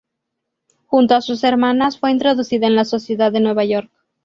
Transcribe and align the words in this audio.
Junto 0.87 1.13
a 1.13 1.21
sus 1.21 1.43
hermanas, 1.43 1.99
fue 1.99 2.09
introducida 2.09 2.65
en 2.65 2.73
la 2.75 2.85
sociedad 2.85 3.31
de 3.31 3.39
Nueva 3.39 3.65
York. 3.65 3.91